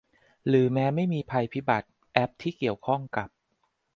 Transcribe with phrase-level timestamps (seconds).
[0.47, 3.29] หรือแม้ไม่มีภัยพิบัติแอปที่เกี่ยวข้องกับ